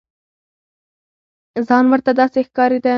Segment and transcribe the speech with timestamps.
[1.67, 2.89] ځان ورته داسې ښکارېده.